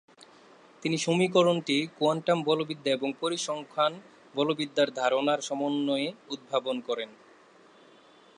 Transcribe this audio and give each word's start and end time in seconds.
তিনি 0.83 0.97
সমীকরণটি 0.97 1.77
কোয়ান্টাম 1.99 2.37
বলবিদ্যা 2.43 2.91
এবং 2.91 3.09
পরিসংখ্যান 3.19 3.93
বলবিদ্যার 4.35 4.89
ধারণার 4.93 5.39
সমন্বয়ে 5.41 6.07
উদ্ভাবন 6.29 6.77
করেন। 6.79 7.09